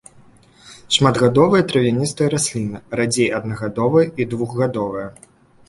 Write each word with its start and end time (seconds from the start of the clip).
Шматгадовыя 0.95 1.65
травяністыя 1.73 2.31
расліны, 2.35 2.77
радзей 3.03 3.29
аднагадовыя 3.41 4.05
і 4.21 4.31
двухгадовыя. 4.35 5.07